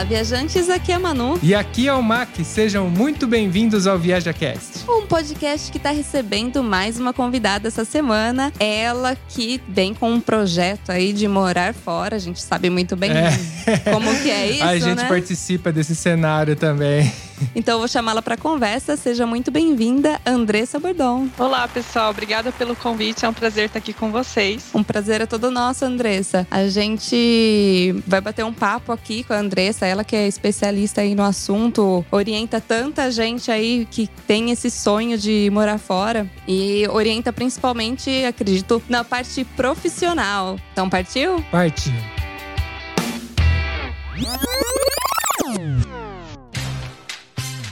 [0.00, 1.38] Olá, viajantes, aqui é a Manu.
[1.42, 4.88] E aqui é o Mac, sejam muito bem-vindos ao ViajaCast.
[4.88, 8.50] Um podcast que está recebendo mais uma convidada essa semana.
[8.58, 12.16] Ela que vem com um projeto aí de morar fora.
[12.16, 13.76] A gente sabe muito bem é.
[13.92, 15.04] como que é isso, A gente né?
[15.06, 17.12] participa desse cenário também.
[17.54, 18.96] Então eu vou chamá-la para conversa.
[18.96, 21.28] Seja muito bem-vinda, Andressa Bordon.
[21.38, 22.10] Olá, pessoal.
[22.10, 23.24] Obrigada pelo convite.
[23.24, 24.70] É um prazer estar aqui com vocês.
[24.74, 26.46] Um prazer é todo nosso, Andressa.
[26.50, 31.14] A gente vai bater um papo aqui com a Andressa, ela que é especialista aí
[31.14, 37.32] no assunto, orienta tanta gente aí que tem esse sonho de morar fora e orienta
[37.32, 40.58] principalmente, acredito, na parte profissional.
[40.72, 41.44] Então partiu?
[41.50, 41.92] Partiu.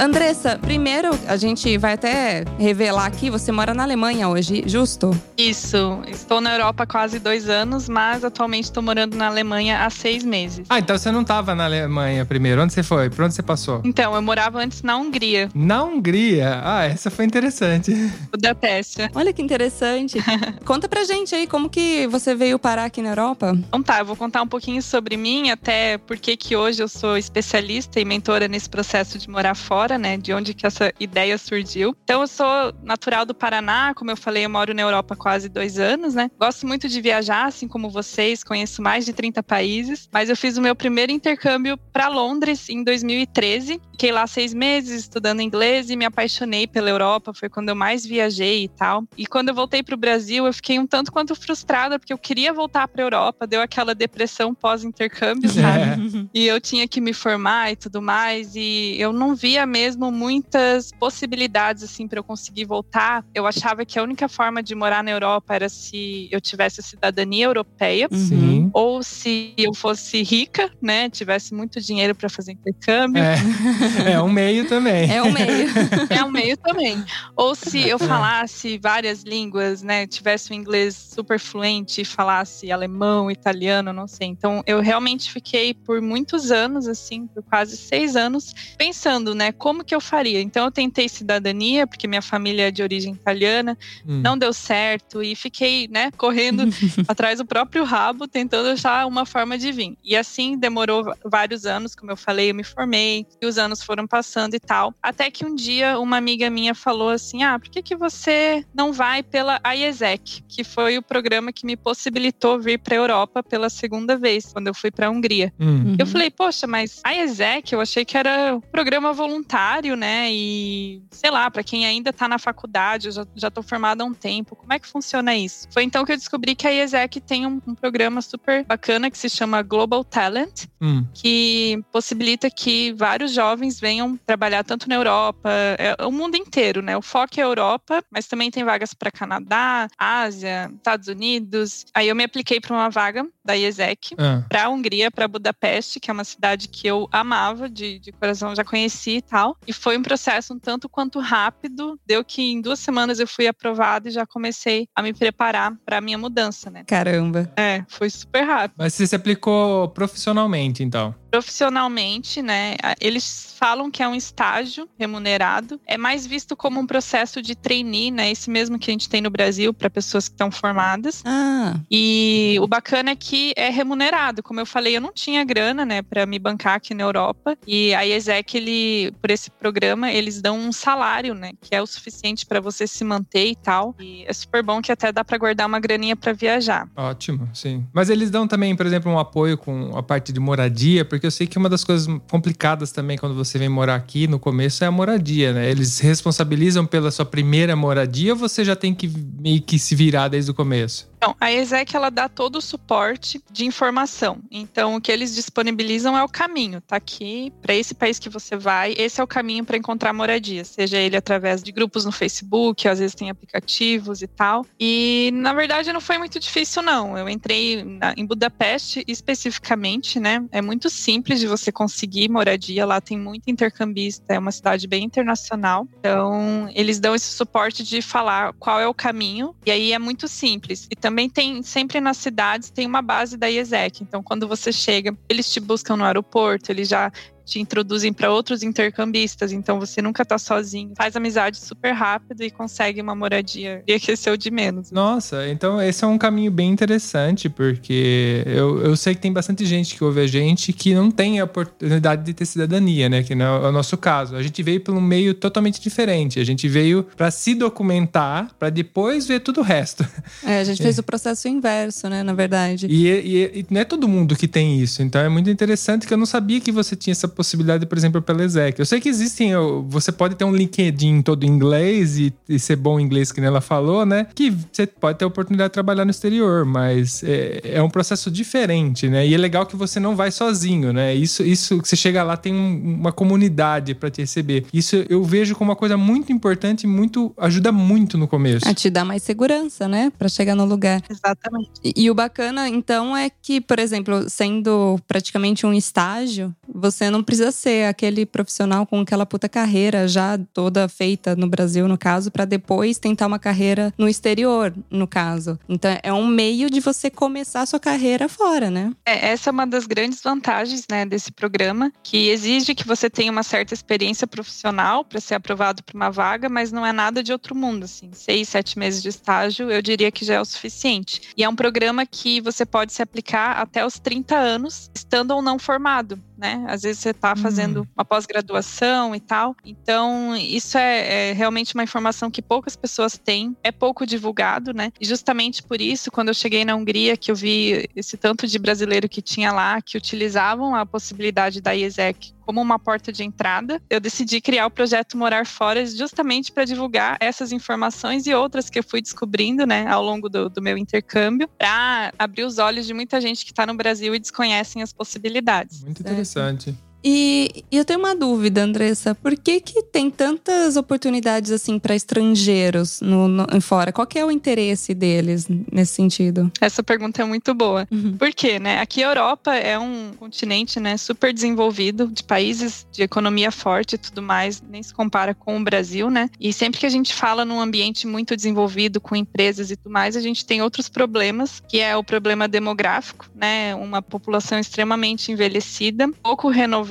[0.00, 5.10] Andressa, primeiro a gente vai até revelar aqui, você mora na Alemanha hoje, justo?
[5.36, 6.00] Isso.
[6.08, 10.24] Estou na Europa há quase dois anos, mas atualmente estou morando na Alemanha há seis
[10.24, 10.66] meses.
[10.70, 12.62] Ah, então você não estava na Alemanha primeiro.
[12.62, 13.10] Onde você foi?
[13.10, 13.82] Por onde você passou?
[13.84, 15.50] Então, eu morava antes na Hungria.
[15.54, 16.62] Na Hungria?
[16.64, 17.92] Ah, essa foi interessante.
[18.32, 19.02] Budapeste.
[19.14, 20.18] Olha que interessante.
[20.64, 23.52] Conta pra gente aí como que você veio parar aqui na Europa.
[23.68, 27.18] Então tá, eu vou contar um pouquinho sobre mim, até porque que hoje eu sou
[27.18, 30.16] especialista e mentora nesse processo de morar fora né?
[30.16, 31.94] De onde que essa ideia surgiu.
[32.04, 35.48] Então, eu sou natural do Paraná, como eu falei, eu moro na Europa há quase
[35.48, 36.30] dois anos, né?
[36.38, 40.56] Gosto muito de viajar, assim como vocês, conheço mais de 30 países, mas eu fiz
[40.56, 43.80] o meu primeiro intercâmbio para Londres em 2013.
[43.92, 48.04] Fiquei lá seis meses estudando inglês e me apaixonei pela Europa, foi quando eu mais
[48.04, 49.04] viajei e tal.
[49.16, 52.18] E quando eu voltei para o Brasil, eu fiquei um tanto quanto frustrada, porque eu
[52.18, 55.82] queria voltar para a Europa, deu aquela depressão pós-intercâmbio, sabe?
[55.82, 56.30] É.
[56.32, 60.12] E eu tinha que me formar e tudo mais, e eu não via mesmo mesmo
[60.12, 63.24] muitas possibilidades assim para eu conseguir voltar.
[63.34, 66.82] Eu achava que a única forma de morar na Europa era se eu tivesse a
[66.82, 68.68] cidadania europeia, Sim.
[68.74, 73.22] ou se eu fosse rica, né, tivesse muito dinheiro para fazer intercâmbio.
[73.22, 74.12] É.
[74.12, 75.10] é um meio também.
[75.10, 75.68] É um meio.
[76.10, 77.02] é um meio também.
[77.34, 83.94] Ou se eu falasse várias línguas, né, tivesse um inglês super fluente, falasse alemão, italiano,
[83.94, 84.28] não sei.
[84.28, 89.69] Então eu realmente fiquei por muitos anos, assim, por quase seis anos, pensando, né, como
[89.84, 90.40] que eu faria?
[90.40, 94.20] Então eu tentei cidadania, porque minha família é de origem italiana, hum.
[94.20, 96.64] não deu certo e fiquei, né, correndo
[97.08, 99.96] atrás do próprio rabo, tentando achar uma forma de vir.
[100.04, 104.06] E assim demorou vários anos, como eu falei, eu me formei, e os anos foram
[104.06, 104.94] passando e tal.
[105.02, 108.92] Até que um dia uma amiga minha falou assim: "Ah, por que que você não
[108.92, 113.70] vai pela IESEC, que foi o programa que me possibilitou vir para a Europa pela
[113.70, 115.96] segunda vez, quando eu fui para a Hungria?" Uhum.
[115.98, 119.59] Eu falei: "Poxa, mas a IESEC, eu achei que era um programa voluntário
[119.96, 120.28] né?
[120.30, 124.14] E sei lá, para quem ainda tá na faculdade, eu já, tô formada há um
[124.14, 125.68] tempo, como é que funciona isso?
[125.70, 129.18] Foi então que eu descobri que a IESEC tem um, um programa super bacana que
[129.18, 131.04] se chama Global Talent, hum.
[131.12, 136.96] que possibilita que vários jovens venham trabalhar tanto na Europa, é, o mundo inteiro, né?
[136.96, 141.86] O foco é a Europa, mas também tem vagas para Canadá, Ásia, Estados Unidos.
[141.94, 144.42] Aí eu me apliquei para uma vaga da IESEC ah.
[144.48, 148.54] para a Hungria, para Budapeste, que é uma cidade que eu amava de, de coração,
[148.54, 149.56] já conheci e tal tal.
[149.66, 151.98] E foi um processo um tanto quanto rápido.
[152.06, 155.98] Deu que em duas semanas eu fui aprovada e já comecei a me preparar para
[155.98, 156.84] a minha mudança, né?
[156.86, 157.50] Caramba.
[157.56, 158.76] É, foi super rápido.
[158.78, 161.14] Mas você se aplicou profissionalmente, então?
[161.30, 162.76] Profissionalmente, né?
[163.00, 165.80] Eles falam que é um estágio remunerado.
[165.86, 168.30] É mais visto como um processo de trainee, né?
[168.30, 171.22] Esse mesmo que a gente tem no Brasil para pessoas que estão formadas.
[171.24, 171.78] Ah.
[171.90, 174.42] E o bacana é que é remunerado.
[174.42, 177.56] Como eu falei, eu não tinha grana, né, para me bancar aqui na Europa.
[177.66, 181.86] E a ESEC, ele, por esse programa, eles dão um salário, né, que é o
[181.86, 183.94] suficiente para você se manter e tal.
[184.00, 186.88] E é super bom que até dá para guardar uma graninha para viajar.
[186.96, 187.86] Ótimo, sim.
[187.92, 191.30] Mas eles dão também, por exemplo, um apoio com a parte de moradia, porque eu
[191.30, 194.86] sei que uma das coisas complicadas também quando você vem morar aqui no começo é
[194.86, 195.70] a moradia, né?
[195.70, 199.08] Eles responsabilizam pela sua primeira moradia ou você já tem que
[199.38, 201.09] meio que se virar desde o começo?
[201.20, 204.38] Então, a ESEC ela dá todo o suporte de informação.
[204.50, 206.80] Então, o que eles disponibilizam é o caminho.
[206.80, 210.64] Tá aqui para esse país que você vai, esse é o caminho para encontrar moradia,
[210.64, 214.64] seja ele através de grupos no Facebook, às vezes tem aplicativos e tal.
[214.80, 217.18] E na verdade não foi muito difícil não.
[217.18, 220.42] Eu entrei na, em Budapeste especificamente, né?
[220.50, 222.86] É muito simples de você conseguir moradia.
[222.86, 225.86] Lá tem muito intercambista, é uma cidade bem internacional.
[225.98, 229.54] Então, eles dão esse suporte de falar qual é o caminho.
[229.66, 230.88] E aí é muito simples.
[230.90, 234.02] E também tem, sempre nas cidades, tem uma base da IESEC.
[234.02, 237.10] Então, quando você chega, eles te buscam no aeroporto, eles já
[237.50, 240.92] te introduzem para outros intercambistas, então você nunca tá sozinho.
[240.96, 244.92] Faz amizade super rápido e consegue uma moradia e aqueceu de menos.
[244.92, 249.66] Nossa, então esse é um caminho bem interessante, porque eu, eu sei que tem bastante
[249.66, 253.24] gente que ouve a gente que não tem a oportunidade de ter cidadania, né?
[253.24, 254.36] Que não é o nosso caso.
[254.36, 256.38] A gente veio por um meio totalmente diferente.
[256.38, 260.06] A gente veio para se documentar, para depois ver tudo o resto.
[260.44, 261.00] É, a gente fez é.
[261.00, 262.22] o processo inverso, né?
[262.22, 262.86] Na verdade.
[262.88, 265.02] E, e, e não é todo mundo que tem isso.
[265.02, 267.39] Então é muito interessante que eu não sabia que você tinha essa possibilidade,
[267.88, 268.78] por exemplo, pela Exec.
[268.78, 269.52] Eu sei que existem,
[269.88, 273.40] você pode ter um LinkedIn todo em inglês e, e ser bom em inglês, que
[273.40, 274.26] ela falou, né?
[274.34, 278.30] Que você pode ter a oportunidade de trabalhar no exterior, mas é, é, um processo
[278.30, 279.26] diferente, né?
[279.26, 281.14] E é legal que você não vai sozinho, né?
[281.14, 284.66] Isso, isso que você chega lá, tem um, uma comunidade para te receber.
[284.72, 288.68] Isso eu vejo como uma coisa muito importante e muito ajuda muito no começo.
[288.68, 290.12] A te dar mais segurança, né?
[290.18, 291.02] Para chegar no lugar.
[291.08, 291.70] Exatamente.
[291.82, 297.19] E, e o bacana, então, é que, por exemplo, sendo praticamente um estágio, você não
[297.22, 302.30] precisa ser aquele profissional com aquela puta carreira já toda feita no Brasil, no caso,
[302.30, 305.58] para depois tentar uma carreira no exterior, no caso.
[305.68, 308.92] Então é um meio de você começar a sua carreira fora, né?
[309.04, 313.30] É, essa é uma das grandes vantagens, né, desse programa, que exige que você tenha
[313.30, 317.32] uma certa experiência profissional para ser aprovado para uma vaga, mas não é nada de
[317.32, 318.10] outro mundo, assim.
[318.12, 321.22] Seis, sete meses de estágio, eu diria que já é o suficiente.
[321.36, 325.42] E é um programa que você pode se aplicar até os 30 anos, estando ou
[325.42, 326.64] não formado né?
[326.66, 327.86] Às vezes você está fazendo hum.
[327.94, 329.54] uma pós-graduação e tal.
[329.64, 334.90] Então, isso é, é, realmente uma informação que poucas pessoas têm, é pouco divulgado, né?
[334.98, 338.58] E justamente por isso, quando eu cheguei na Hungria, que eu vi esse tanto de
[338.58, 343.80] brasileiro que tinha lá, que utilizavam a possibilidade da IESEC como uma porta de entrada,
[343.88, 348.78] eu decidi criar o projeto Morar Fora justamente para divulgar essas informações e outras que
[348.78, 352.94] eu fui descobrindo, né, ao longo do, do meu intercâmbio, para abrir os olhos de
[352.94, 355.82] muita gente que está no Brasil e desconhecem as possibilidades.
[355.82, 356.74] Muito interessante.
[357.02, 359.14] E, e, eu tenho uma dúvida, Andressa.
[359.14, 363.92] Por que, que tem tantas oportunidades assim para estrangeiros no, no, fora?
[363.92, 366.50] Qual é o interesse deles nesse sentido?
[366.60, 367.88] Essa pergunta é muito boa.
[367.90, 368.16] Uhum.
[368.16, 368.80] Por quê, né?
[368.80, 373.98] Aqui a Europa é um continente, né, super desenvolvido, de países de economia forte e
[373.98, 376.28] tudo mais, nem se compara com o Brasil, né?
[376.38, 380.16] E sempre que a gente fala num ambiente muito desenvolvido, com empresas e tudo mais,
[380.16, 383.74] a gente tem outros problemas, que é o problema demográfico, né?
[383.74, 386.89] Uma população extremamente envelhecida, pouco renovada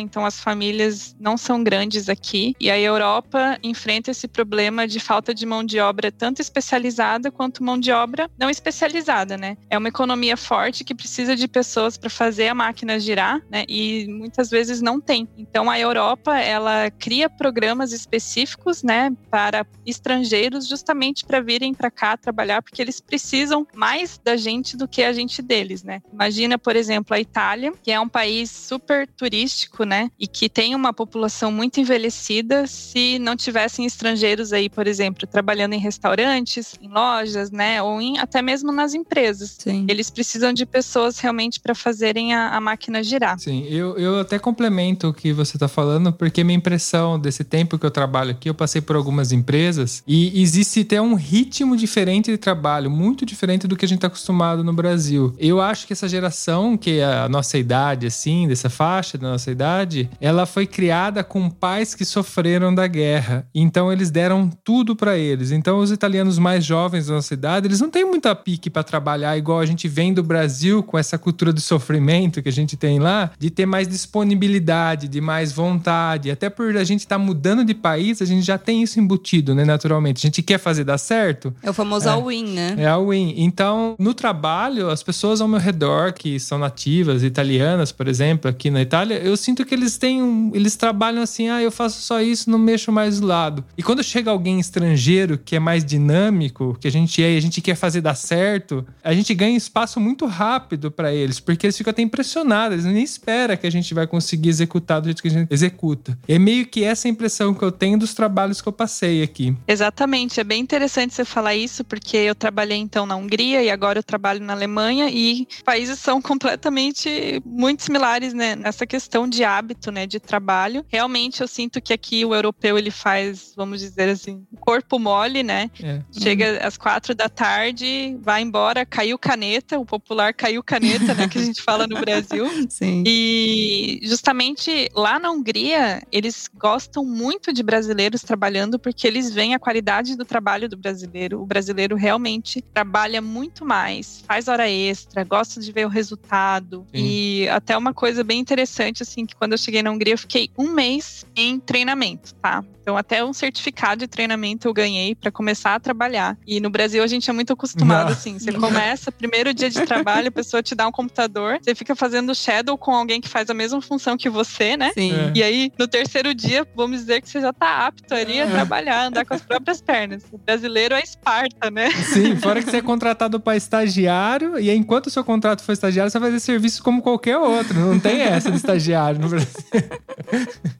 [0.00, 2.54] então as famílias não são grandes aqui.
[2.60, 7.64] E a Europa enfrenta esse problema de falta de mão de obra tanto especializada quanto
[7.64, 9.56] mão de obra não especializada, né?
[9.68, 13.64] É uma economia forte que precisa de pessoas para fazer a máquina girar, né?
[13.68, 15.28] E muitas vezes não tem.
[15.36, 22.16] Então a Europa, ela cria programas específicos, né, para estrangeiros justamente para virem para cá
[22.16, 26.02] trabalhar, porque eles precisam mais da gente do que a gente deles, né?
[26.12, 30.10] Imagina, por exemplo, a Itália, que é um país super turístico turístico, né?
[30.18, 35.72] E que tem uma população muito envelhecida, se não tivessem estrangeiros aí, por exemplo, trabalhando
[35.72, 37.82] em restaurantes, em lojas, né?
[37.82, 39.56] Ou em, até mesmo nas empresas.
[39.58, 39.86] Sim.
[39.88, 43.38] Eles precisam de pessoas realmente para fazerem a, a, máquina girar.
[43.38, 47.78] Sim, eu, eu até complemento o que você está falando, porque minha impressão desse tempo
[47.78, 52.30] que eu trabalho aqui, eu passei por algumas empresas e existe até um ritmo diferente
[52.30, 55.34] de trabalho, muito diferente do que a gente está acostumado no Brasil.
[55.38, 60.08] Eu acho que essa geração, que é a nossa idade, assim, dessa faixa, nossa idade,
[60.20, 63.46] ela foi criada com pais que sofreram da guerra.
[63.54, 65.50] Então eles deram tudo para eles.
[65.50, 69.36] Então os italianos mais jovens da nossa idade, eles não têm muita pique para trabalhar
[69.36, 72.98] igual a gente vem do Brasil com essa cultura do sofrimento que a gente tem
[72.98, 76.30] lá, de ter mais disponibilidade, de mais vontade.
[76.30, 79.54] Até por a gente estar tá mudando de país, a gente já tem isso embutido,
[79.54, 80.18] né, naturalmente.
[80.18, 81.54] A gente quer fazer dar certo.
[81.62, 82.12] É o famoso É.
[82.12, 82.74] all-in, né?
[82.78, 83.34] É a win.
[83.36, 88.70] Então, no trabalho, as pessoas ao meu redor que são nativas, italianas, por exemplo, aqui
[88.70, 92.20] na Itália, eu sinto que eles têm um, eles trabalham assim, ah, eu faço só
[92.20, 93.64] isso, não mexo mais do lado.
[93.76, 97.40] E quando chega alguém estrangeiro que é mais dinâmico, que a gente é e a
[97.40, 101.76] gente quer fazer dar certo, a gente ganha espaço muito rápido para eles, porque eles
[101.76, 105.28] ficam até impressionados, eles nem esperam que a gente vai conseguir executar do jeito que
[105.28, 106.18] a gente executa.
[106.26, 109.56] É meio que essa impressão que eu tenho dos trabalhos que eu passei aqui.
[109.66, 113.98] Exatamente, é bem interessante você falar isso, porque eu trabalhei então na Hungria e agora
[113.98, 119.90] eu trabalho na Alemanha e países são completamente muito similares né, nessa questão de hábito,
[119.90, 120.84] né, de trabalho.
[120.88, 125.70] Realmente eu sinto que aqui o europeu ele faz, vamos dizer assim, corpo mole, né?
[125.82, 126.00] É.
[126.12, 131.38] Chega às quatro da tarde, vai embora, caiu caneta, o popular caiu caneta, né, que
[131.38, 132.46] a gente fala no Brasil.
[132.70, 133.02] Sim.
[133.06, 139.58] E justamente lá na Hungria, eles gostam muito de brasileiros trabalhando porque eles veem a
[139.58, 141.42] qualidade do trabalho do brasileiro.
[141.42, 146.86] O brasileiro realmente trabalha muito mais, faz hora extra, gosta de ver o resultado.
[146.94, 147.04] Sim.
[147.04, 150.50] E até uma coisa bem interessante, assim, que quando eu cheguei na Hungria, eu fiquei
[150.58, 152.64] um mês em treinamento, tá?
[152.82, 156.36] Então, até um certificado de treinamento eu ganhei para começar a trabalhar.
[156.46, 158.12] E no Brasil, a gente é muito acostumado, Não.
[158.12, 158.38] assim.
[158.38, 162.34] Você começa, primeiro dia de trabalho, a pessoa te dá um computador, você fica fazendo
[162.34, 164.90] shadow com alguém que faz a mesma função que você, né?
[164.94, 165.12] Sim.
[165.12, 165.32] É.
[165.36, 169.06] E aí, no terceiro dia, vamos dizer que você já tá apto ali a trabalhar,
[169.06, 170.24] andar com as próprias pernas.
[170.32, 171.90] O brasileiro é Esparta, né?
[171.90, 175.72] Sim, fora que você é contratado para estagiário, e aí, enquanto o seu contrato for
[175.72, 177.78] estagiário, você vai fazer serviço como qualquer outro.
[177.78, 178.79] Não tem essa de estagiário
[179.18, 179.48] no Brasil.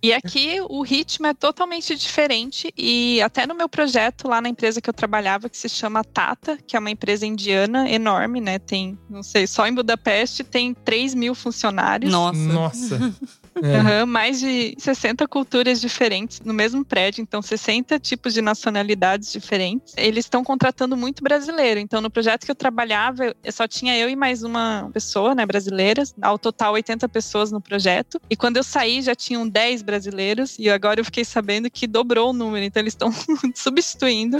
[0.02, 2.72] E aqui o ritmo é totalmente diferente.
[2.76, 6.56] E até no meu projeto lá na empresa que eu trabalhava, que se chama Tata,
[6.66, 8.58] que é uma empresa indiana enorme, né?
[8.58, 12.10] Tem, não sei, só em Budapeste tem 3 mil funcionários.
[12.10, 12.38] Nossa.
[12.38, 13.14] Nossa.
[13.62, 13.76] É.
[13.76, 19.92] Aham, mais de 60 culturas diferentes no mesmo prédio, então 60 tipos de nacionalidades diferentes.
[19.96, 21.80] Eles estão contratando muito brasileiro.
[21.80, 25.44] Então, no projeto que eu trabalhava, eu- só tinha eu e mais uma pessoa, né,
[25.44, 26.02] brasileira.
[26.22, 28.20] Ao total, 80 pessoas no projeto.
[28.30, 30.56] E quando eu saí, já tinham 10 brasileiros.
[30.58, 32.64] E agora eu fiquei sabendo que dobrou o número.
[32.64, 33.10] Então, eles estão
[33.54, 34.38] substituindo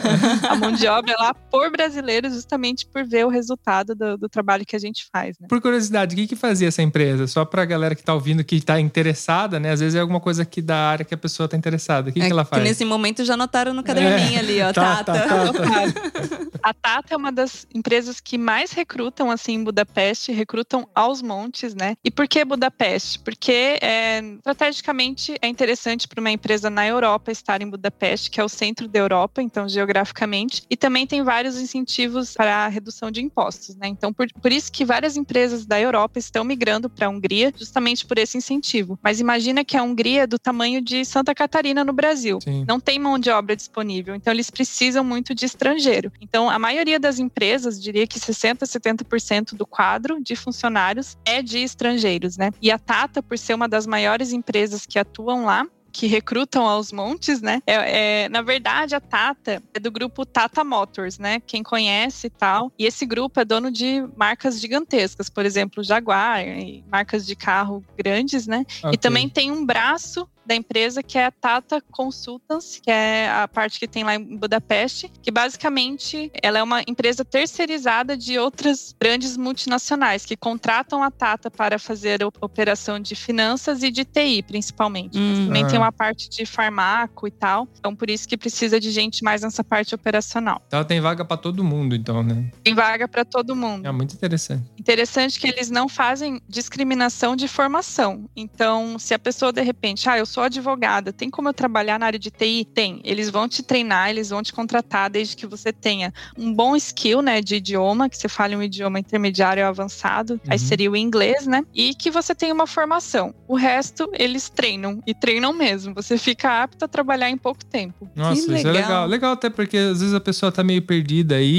[0.49, 4.65] a mão de obra lá por brasileiros, justamente por ver o resultado do, do trabalho
[4.65, 5.47] que a gente faz, né?
[5.49, 7.27] Por curiosidade, o que, que fazia essa empresa?
[7.27, 9.71] Só pra galera que tá ouvindo, que tá interessada, né?
[9.71, 12.11] Às vezes é alguma coisa aqui da área que a pessoa tá interessada.
[12.11, 12.63] O que, É que ela faz?
[12.63, 15.13] nesse momento já notaram no caderninho ali, ó, Tá, Tata.
[15.13, 16.51] tá, tá, tá.
[16.63, 21.75] A Tata é uma das empresas que mais recrutam assim em Budapeste, recrutam aos montes,
[21.75, 21.97] né?
[22.05, 23.19] E por que Budapeste?
[23.21, 28.45] Porque é, estrategicamente é interessante para uma empresa na Europa estar em Budapeste, que é
[28.45, 33.23] o centro da Europa, então geograficamente, e também tem vários incentivos para a redução de
[33.23, 33.89] impostos, né?
[33.89, 38.05] Então por, por isso que várias empresas da Europa estão migrando para a Hungria, justamente
[38.05, 38.90] por esse incentivo.
[39.03, 42.65] Mas imagina que a Hungria é do tamanho de Santa Catarina no Brasil Sim.
[42.67, 46.13] não tem mão de obra disponível, então eles precisam muito de estrangeiro.
[46.21, 51.59] Então, a maioria das empresas, diria que 60, 70% do quadro de funcionários é de
[51.59, 52.51] estrangeiros, né?
[52.61, 56.93] E a Tata, por ser uma das maiores empresas que atuam lá, que recrutam aos
[56.93, 57.63] montes, né?
[57.67, 61.41] É, é- na verdade, a Tata é do grupo Tata Motors, né?
[61.47, 62.73] Quem conhece e tal.
[62.79, 67.85] E esse grupo é dono de marcas gigantescas, por exemplo, Jaguar, e marcas de carro
[67.97, 68.65] grandes, né?
[68.83, 68.95] Ok.
[68.95, 73.47] E também tem um braço da empresa que é a Tata Consultants, que é a
[73.47, 78.95] parte que tem lá em Budapeste, que basicamente ela é uma empresa terceirizada de outras
[79.01, 84.43] grandes multinacionais que contratam a Tata para fazer a operação de finanças e de TI,
[84.43, 85.19] principalmente.
[85.19, 85.47] Mas Hum.
[85.47, 85.67] também Ah.
[85.69, 87.69] tem uma parte de farmaco e tal.
[87.79, 90.63] Então, por isso que precisa de gente mais nessa parte operacional.
[90.67, 92.51] Então tem vaga pra todo mundo, então, né?
[92.65, 93.87] Tem vaga para todo mundo.
[93.87, 94.65] É muito interessante.
[94.79, 98.29] Interessante que eles não fazem discriminação de formação.
[98.35, 102.07] Então, se a pessoa de repente, ah, eu sou advogada, tem como eu trabalhar na
[102.07, 102.67] área de TI?
[102.73, 103.01] Tem.
[103.05, 107.21] Eles vão te treinar, eles vão te contratar desde que você tenha um bom skill,
[107.23, 110.59] né, de idioma, que você fale um idioma intermediário ou avançado, aí Uhum.
[110.67, 111.63] seria o inglês, né?
[111.75, 113.35] E que você tenha uma formação.
[113.49, 115.93] O resto eles treinam e treinam mesmo.
[115.95, 118.09] Você fica apto a trabalhar em pouco tempo.
[118.15, 118.73] Nossa, isso é legal.
[118.75, 119.07] legal.
[119.07, 121.51] Legal até porque às vezes a pessoa tá meio perdida aí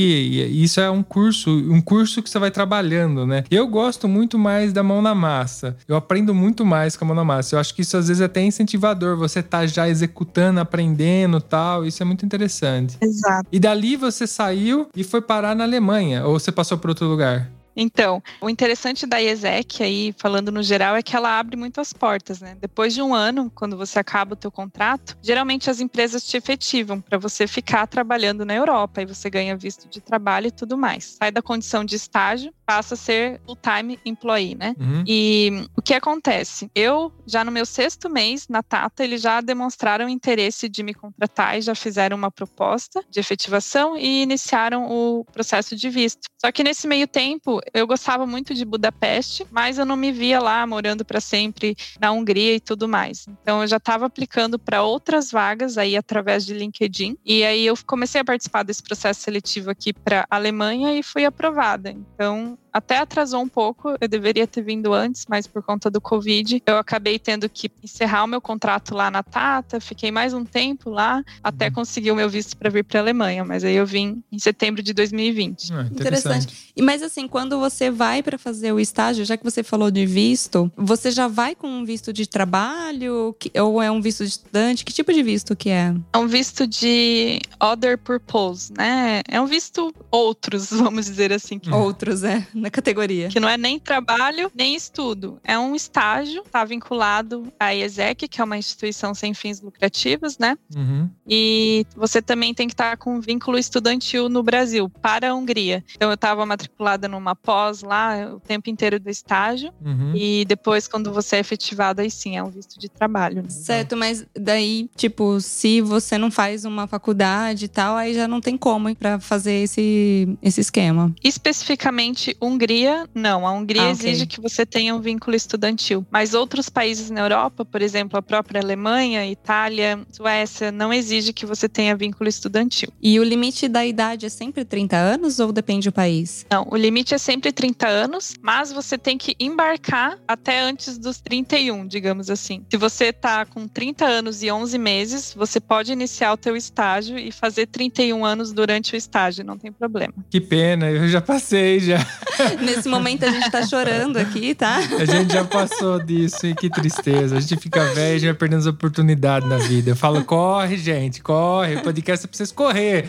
[0.52, 3.44] e isso é um curso, um curso que você vai trabalhando, né?
[3.52, 5.76] Eu gosto muito mais da mão na massa.
[5.88, 7.56] Eu aprendo muito mais com a mão na massa.
[7.56, 9.18] Eu acho que isso às vezes é até incentivador.
[9.18, 11.86] Você tá já executando, aprendendo tal.
[11.86, 12.98] Isso é muito interessante.
[13.02, 13.48] Exato.
[13.52, 16.26] E dali você saiu e foi parar na Alemanha?
[16.26, 17.50] Ou você passou por outro lugar?
[17.76, 22.42] Então, o interessante da IESEC aí, falando no geral, é que ela abre muitas portas,
[22.42, 22.58] né?
[22.60, 27.00] Depois de um ano, quando você acaba o teu contrato, geralmente as empresas te efetivam
[27.00, 31.16] para você ficar trabalhando na Europa e você ganha visto de trabalho e tudo mais.
[31.20, 34.76] Sai da condição de estágio, passa a ser full-time employee, né?
[34.80, 35.04] Uhum.
[35.08, 36.70] E o que acontece?
[36.76, 41.58] Eu, já no meu sexto mês na Tata, eles já demonstraram interesse de me contratar
[41.58, 46.22] e já fizeram uma proposta de efetivação e iniciaram o processo de visto.
[46.40, 50.40] Só que nesse meio tempo, eu gostava muito de Budapeste, mas eu não me via
[50.40, 53.26] lá morando para sempre na Hungria e tudo mais.
[53.28, 57.18] Então eu já estava aplicando para outras vagas aí através de LinkedIn.
[57.26, 61.92] E aí eu comecei a participar desse processo seletivo aqui para Alemanha e fui aprovada.
[61.92, 66.62] Então até atrasou um pouco, eu deveria ter vindo antes, mas por conta do Covid,
[66.66, 70.90] eu acabei tendo que encerrar o meu contrato lá na Tata, fiquei mais um tempo
[70.90, 71.74] lá, até Uhum.
[71.74, 74.94] conseguir o meu visto para vir para Alemanha, mas aí eu vim em setembro de
[74.94, 75.74] 2020.
[75.74, 76.72] Ah, interessante.
[76.76, 80.06] E mas assim, quando você vai para fazer o estágio, já que você falou de
[80.06, 84.30] visto, você já vai com um visto de trabalho que- ou é um visto de
[84.30, 84.86] estudante?
[84.86, 85.94] Que tipo de visto que é?
[86.14, 89.22] É um visto de other purpose, né?
[89.28, 93.28] É um visto outros, vamos dizer assim, que, Outros, é, na categoria.
[93.30, 95.40] que não é nem trabalho, nem estudo.
[95.44, 100.58] É um estágio, está vinculado à IESEC, que é uma instituição sem fins lucrativos, né?
[100.76, 101.10] Uhum.
[101.28, 105.84] E você também tem que estar com vínculo estudantil no Brasil, para a Hungria.
[105.96, 109.74] Então eu estava matriculada numa pós lá o tempo inteiro do estágio.
[109.84, 110.14] Uhum.
[110.16, 113.44] E depois, quando você é efetivado, aí sim, é um visto de trabalho.
[113.44, 113.50] né?
[113.50, 118.40] Certo, mas daí, tipo, se você não faz uma faculdade e tal, aí já não
[118.42, 121.14] tem como pra fazer esse, esse esquema.
[121.24, 123.48] Especificamente Hungria, não.
[123.48, 126.06] A Hungria Ah, exige que você tenha um vínculo estudantil.
[126.12, 131.46] Mas outros países na Europa, por exemplo, a própria Alemanha, Itália, Suécia, não exige que
[131.46, 132.90] você tenha vínculo estudantil.
[133.02, 136.46] E o limite da idade é sempre 30 anos ou depende do país?
[136.52, 141.20] Não, o limite é sempre 30 anos, mas você tem que embarcar até antes dos
[141.20, 142.64] 31, digamos assim.
[142.70, 147.18] Se você tá com 30 anos e 11 meses, você pode iniciar o teu estágio
[147.18, 150.14] e fazer 31 anos durante o estágio, não tem problema.
[150.30, 151.98] Que pena, eu já passei já.
[152.62, 154.78] Nesse momento a gente tá chorando aqui, tá?
[154.78, 157.38] A gente já passou disso e que tristeza.
[157.38, 159.92] A gente fica velho e já vai perdendo as oportunidades na vida.
[159.92, 161.76] Eu falo, corre, gente, corre.
[161.76, 163.08] O podcast é pra vocês correr.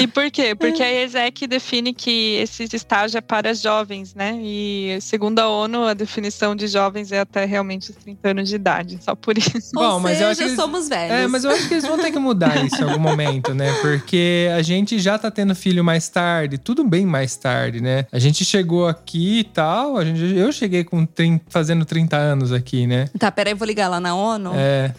[0.00, 0.54] E por quê?
[0.54, 4.38] Porque a ESEC define que esse estágio é para jovens, né?
[4.42, 8.54] E segundo a ONU, a definição de jovens é até realmente os 30 anos de
[8.56, 8.98] idade.
[9.02, 9.70] Só por isso.
[9.74, 11.12] Bom, ou mas eu seja, acho que eles- somos velhos.
[11.16, 13.72] É, mas eu acho que eles vão ter que mudar isso em algum momento, né?
[13.80, 18.06] Porque a gente já tá tendo filho mais tarde, tudo bem mais tarde, né?
[18.12, 22.52] A gente chegou aqui e tal, a gente, eu cheguei com 30, fazendo 30 anos
[22.52, 23.08] aqui, né?
[23.18, 24.52] Tá, peraí, eu vou ligar lá na ONU.
[24.54, 24.94] É.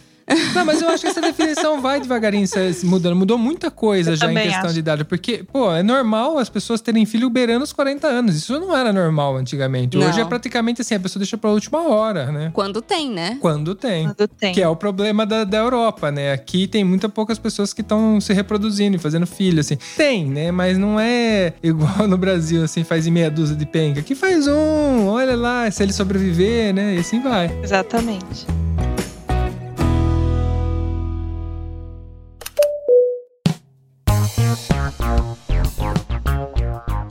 [0.54, 2.46] Não, mas eu acho que essa definição vai devagarinho
[2.84, 3.16] mudando.
[3.16, 4.74] Mudou muita coisa Eu já em questão acho.
[4.74, 5.04] de idade.
[5.04, 8.36] Porque, pô, é normal as pessoas terem filho beirando os 40 anos.
[8.36, 9.96] Isso não era normal antigamente.
[9.96, 10.26] Hoje Não.
[10.26, 12.50] é praticamente assim, a pessoa deixa pra última hora, né?
[12.52, 13.38] Quando tem, né?
[13.40, 14.04] Quando tem.
[14.06, 14.52] Quando tem.
[14.52, 16.32] Que é o problema da, da Europa, né?
[16.32, 19.76] Aqui tem muita poucas pessoas que estão se reproduzindo e fazendo filho, assim.
[19.96, 20.50] Tem, né?
[20.50, 24.00] Mas não é igual no Brasil, assim, faz em meia dúzia de penca.
[24.00, 26.96] Aqui faz um, olha lá, se ele sobreviver, né?
[26.96, 27.50] E assim vai.
[27.62, 28.46] Exatamente.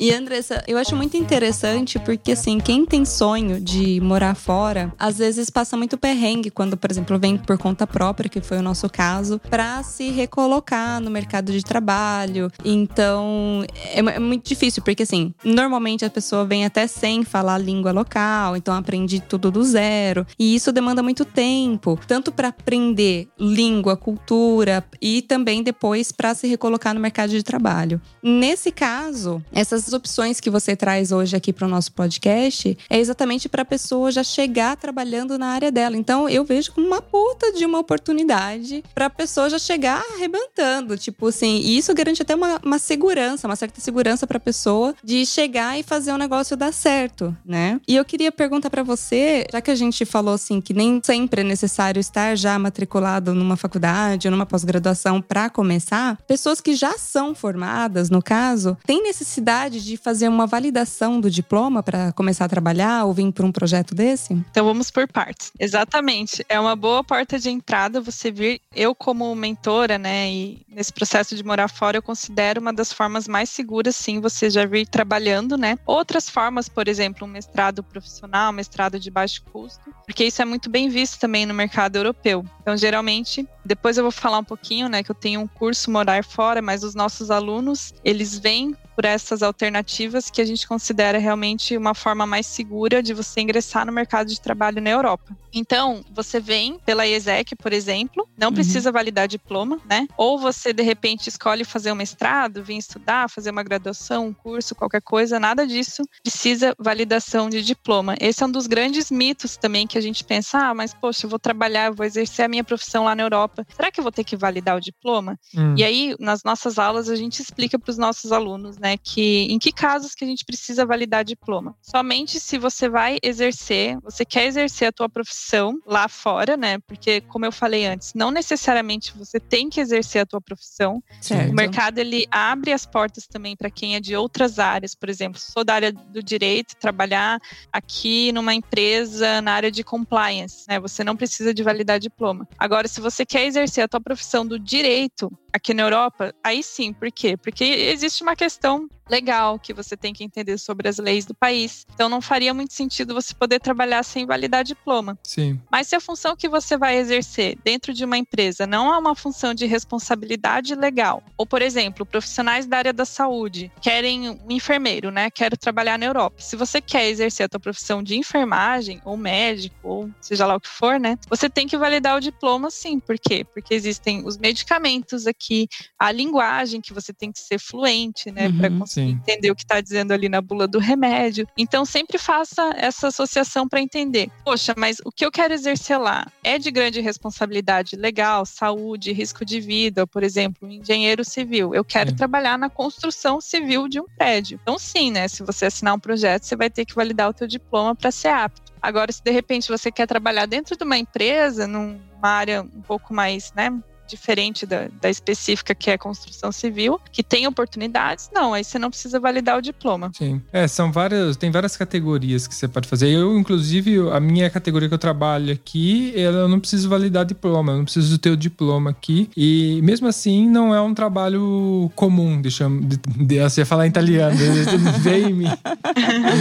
[0.08, 5.18] E Andressa, eu acho muito interessante porque, assim, quem tem sonho de morar fora, às
[5.18, 8.90] vezes passa muito perrengue quando, por exemplo, vem por conta própria, que foi o nosso
[8.90, 12.50] caso, pra se recolocar no mercado de trabalho.
[12.64, 17.58] Então, é, é muito difícil, porque, assim, normalmente a pessoa vem até sem falar a
[17.58, 20.26] língua local, então aprende tudo do zero.
[20.40, 26.48] E isso demanda muito tempo, tanto pra aprender língua, cultura e também depois pra se
[26.48, 28.00] recolocar no mercado de trabalho.
[28.24, 33.50] Nesse caso, essas opções que você traz hoje aqui para o nosso podcast é exatamente
[33.50, 35.98] para a pessoa já chegar trabalhando na área dela.
[35.98, 40.98] Então, eu vejo como uma puta de uma oportunidade para a pessoa já chegar arrebentando.
[40.98, 44.96] Tipo assim, e isso garante até uma, uma segurança, uma certa segurança para a pessoa
[45.04, 47.82] de chegar e fazer o negócio dar certo, né?
[47.88, 51.42] E eu queria perguntar para você, já que a gente falou assim que nem sempre
[51.42, 56.98] é necessário estar já matriculado numa faculdade ou numa pós-graduação para começar, pessoas que já
[56.98, 62.50] são formadas, no caso, têm necessidade de fazer uma validação do diploma para começar a
[62.50, 64.34] trabalhar ou vir para um projeto desse?
[64.34, 65.52] Então vamos por partes.
[65.60, 66.44] Exatamente.
[66.50, 68.60] É uma boa porta de entrada você vir.
[68.76, 73.28] Eu, como mentora, né, e nesse processo de morar fora, eu considero uma das formas
[73.28, 75.78] mais seguras, sim, você já vir trabalhando, né?
[75.86, 80.46] Outras formas, por exemplo, um mestrado profissional, um mestrado de baixo custo, porque isso é
[80.46, 82.44] muito bem visto também no mercado europeu.
[82.62, 86.24] Então, geralmente, depois eu vou falar um pouquinho, né, que eu tenho um curso Morar
[86.24, 91.78] Fora, mas os nossos alunos, eles vêm por essas alternativas que a gente considera realmente
[91.78, 95.38] uma forma mais segura de você ingressar no mercado de trabalho na Europa.
[95.54, 98.56] Então, você vem pela ESEC, por exemplo, não uhum.
[98.56, 100.08] precisa validar diploma, né?
[100.18, 104.74] Ou você, de repente, escolhe fazer um mestrado, vir estudar, fazer uma graduação, um curso,
[104.74, 108.16] qualquer coisa, nada disso precisa validação de diploma.
[108.20, 111.30] Esse é um dos grandes mitos também que a gente pensa, ah, mas poxa, eu
[111.30, 113.66] vou trabalhar, eu vou exercer a minha profissão lá na Europa.
[113.76, 115.40] Será que eu vou ter que validar o diploma?
[115.56, 115.76] Hum.
[115.78, 119.58] E aí, nas nossas aulas, a gente explica para os nossos alunos, né, que em
[119.58, 121.76] que casos que a gente precisa validar diploma.
[121.82, 126.78] Somente se você vai exercer, você quer exercer a tua profissão lá fora, né?
[126.88, 131.02] Porque, como eu falei antes, não necessariamente você tem que exercer a tua profissão.
[131.20, 131.52] Certo.
[131.52, 135.40] O mercado ele abre as portas também para quem é de outras áreas, por exemplo,
[135.40, 137.40] sou da área do direito, trabalhar
[137.72, 140.80] aqui numa empresa na área de compliance, né?
[140.80, 142.48] Você não precisa de validar diploma.
[142.58, 146.94] Agora, se você quer exercer a tua profissão do direito aqui na Europa, aí sim,
[146.94, 147.36] por quê?
[147.36, 151.34] Porque existe uma questão film legal que você tem que entender sobre as leis do
[151.34, 151.86] país.
[151.94, 155.18] Então não faria muito sentido você poder trabalhar sem validar diploma.
[155.24, 155.60] Sim.
[155.72, 159.16] Mas se a função que você vai exercer dentro de uma empresa não é uma
[159.16, 165.12] função de responsabilidade legal, ou por exemplo, profissionais da área da saúde querem um enfermeiro,
[165.12, 165.30] né?
[165.30, 166.42] Quero trabalhar na Europa.
[166.42, 170.60] Se você quer exercer a tua profissão de enfermagem ou médico ou seja lá o
[170.60, 171.18] que for, né?
[171.30, 173.00] Você tem que validar o diploma sim.
[173.00, 173.46] Por quê?
[173.46, 175.68] Porque existem os medicamentos aqui,
[175.98, 179.12] a linguagem que você tem que ser fluente, né, uhum, para conseguir Sim.
[179.12, 181.48] entender o que está dizendo ali na bula do remédio.
[181.58, 184.30] Então, sempre faça essa associação para entender.
[184.44, 189.46] Poxa, mas o que eu quero exercer lá é de grande responsabilidade legal, saúde, risco
[189.46, 191.76] de vida, por exemplo, um engenheiro civil.
[191.76, 194.60] Eu quero trabalhar na construção civil de um prédio.
[194.62, 195.28] Então, sim, né?
[195.28, 198.30] Se você assinar um projeto, você vai ter que validar o teu diploma para ser
[198.30, 198.74] apto.
[198.82, 203.14] Agora, se de repente você quer trabalhar dentro de uma empresa, numa área um pouco
[203.14, 203.72] mais, né,
[204.08, 208.90] diferente da, da específica que é construção civil, que tem oportunidades, não, aí você não
[208.90, 210.12] precisa validar o diploma.
[210.18, 210.42] Sim.
[210.52, 213.10] É, são várias, tem várias categorias que você pode fazer.
[213.10, 217.78] Eu, inclusive, a minha categoria que eu trabalho aqui, eu não preciso validar diploma, eu
[217.78, 219.30] não preciso ter o diploma aqui.
[219.36, 224.38] E mesmo assim, não é um trabalho comum, deixa eu, de, ia falar italiano,
[225.00, 225.36] veio.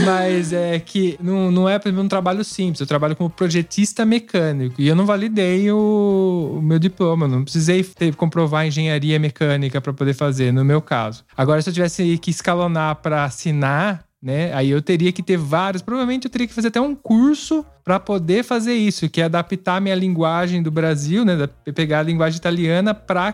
[0.04, 2.80] Mas é que não, não é, um trabalho simples.
[2.80, 7.55] Eu trabalho como projetista mecânico e eu não validei o, o meu diploma, não preciso
[7.56, 11.24] precisei ter, comprovar engenharia mecânica para poder fazer, no meu caso.
[11.34, 14.52] Agora, se eu tivesse que escalonar para assinar, né?
[14.54, 15.82] Aí eu teria que ter vários.
[15.82, 19.80] Provavelmente eu teria que fazer até um curso para poder fazer isso, que é adaptar
[19.80, 21.48] minha linguagem do Brasil, né?
[21.74, 23.32] Pegar a linguagem italiana para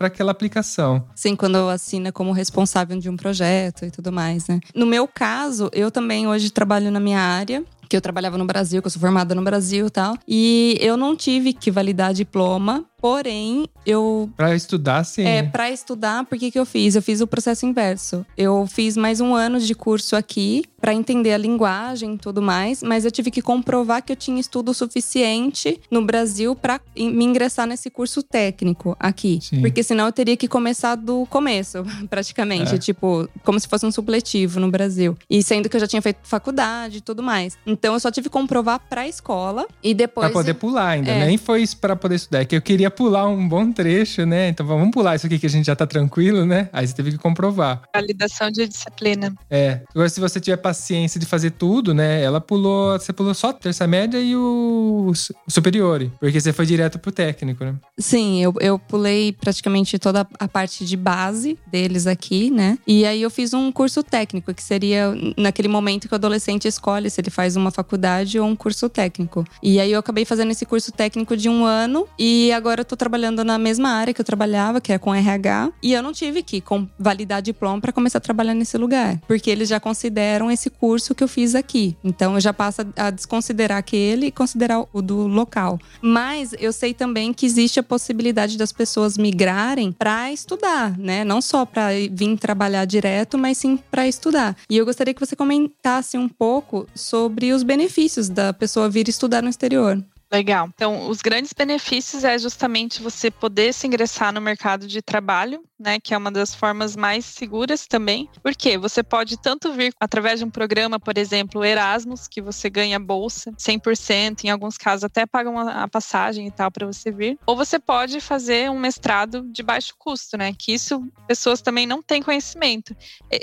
[0.00, 1.06] aquela aplicação.
[1.14, 4.58] Sim, quando assina como responsável de um projeto e tudo mais, né?
[4.74, 8.80] No meu caso, eu também hoje trabalho na minha área que eu trabalhava no Brasil,
[8.80, 10.16] que eu sou formada no Brasil e tal.
[10.26, 14.30] E eu não tive que validar diploma Porém, eu.
[14.36, 15.24] Para estudar, sim.
[15.24, 16.94] É, para estudar, por que, que eu fiz?
[16.94, 18.24] Eu fiz o processo inverso.
[18.38, 22.80] Eu fiz mais um ano de curso aqui para entender a linguagem e tudo mais,
[22.80, 27.66] mas eu tive que comprovar que eu tinha estudo suficiente no Brasil para me ingressar
[27.66, 29.40] nesse curso técnico aqui.
[29.42, 29.60] Sim.
[29.60, 32.76] Porque senão eu teria que começar do começo, praticamente.
[32.76, 32.78] É.
[32.78, 35.18] Tipo, como se fosse um supletivo no Brasil.
[35.28, 37.58] E sendo que eu já tinha feito faculdade e tudo mais.
[37.82, 40.28] Então eu só tive que comprovar pra escola e depois.
[40.28, 41.26] Pra poder pular ainda, é.
[41.26, 42.42] nem foi isso pra poder estudar.
[42.42, 44.50] É que eu queria pular um bom trecho, né?
[44.50, 46.68] Então vamos pular isso aqui que a gente já tá tranquilo, né?
[46.72, 47.82] Aí você teve que comprovar.
[47.92, 49.34] Validação de disciplina.
[49.50, 49.80] É.
[49.90, 52.22] Agora, se você tiver paciência de fazer tudo, né?
[52.22, 56.66] Ela pulou, você pulou só a terça média e o, o superior, porque você foi
[56.66, 57.74] direto pro técnico, né?
[57.98, 62.78] Sim, eu, eu pulei praticamente toda a parte de base deles aqui, né?
[62.86, 67.10] E aí eu fiz um curso técnico, que seria naquele momento que o adolescente escolhe
[67.10, 69.44] se ele faz uma faculdade ou um curso técnico.
[69.62, 72.96] E aí eu acabei fazendo esse curso técnico de um ano e agora eu tô
[72.96, 76.42] trabalhando na mesma área que eu trabalhava, que é com RH, e eu não tive
[76.42, 76.62] que
[76.98, 81.24] validar diploma para começar a trabalhar nesse lugar, porque eles já consideram esse curso que
[81.24, 81.96] eu fiz aqui.
[82.04, 85.78] Então eu já passo a desconsiderar aquele e considerar o do local.
[86.00, 91.24] Mas eu sei também que existe a possibilidade das pessoas migrarem para estudar, né?
[91.24, 94.56] Não só para vir trabalhar direto, mas sim para estudar.
[94.68, 99.42] E eu gostaria que você comentasse um pouco sobre os benefícios da pessoa vir estudar
[99.42, 100.02] no exterior.
[100.32, 100.70] Legal.
[100.74, 105.98] Então, os grandes benefícios é justamente você poder se ingressar no mercado de trabalho, né,
[106.00, 108.30] que é uma das formas mais seguras também.
[108.42, 112.98] Porque você pode tanto vir através de um programa, por exemplo, Erasmus, que você ganha
[112.98, 117.54] bolsa 100%, em alguns casos até pagam a passagem e tal para você vir, ou
[117.54, 122.22] você pode fazer um mestrado de baixo custo, né, que isso pessoas também não têm
[122.22, 122.96] conhecimento.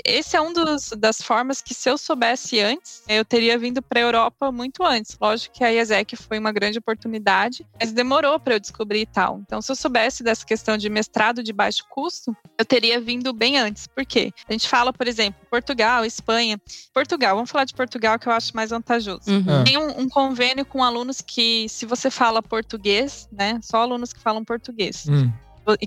[0.04, 4.00] Esse é um dos, das formas que se eu soubesse antes, eu teria vindo para
[4.00, 5.16] a Europa muito antes.
[5.20, 9.40] Lógico que a IESEC foi uma grande oportunidade, mas demorou para eu descobrir e tal.
[9.46, 13.58] Então, se eu soubesse dessa questão de mestrado de baixo custo, eu teria vindo bem
[13.58, 13.86] antes.
[13.86, 14.32] Por quê?
[14.48, 16.60] A gente fala, por exemplo, Portugal, Espanha.
[16.92, 19.30] Portugal, vamos falar de Portugal que eu acho mais vantajoso.
[19.30, 19.64] Uhum.
[19.64, 24.20] Tem um, um convênio com alunos que, se você fala português, né, só alunos que
[24.20, 25.06] falam português.
[25.08, 25.30] Hum.